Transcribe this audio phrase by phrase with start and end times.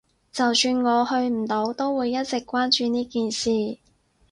[0.31, 3.77] 就算我去唔到，都會一直關注呢件事